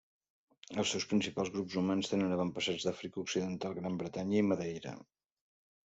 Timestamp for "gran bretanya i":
3.81-4.51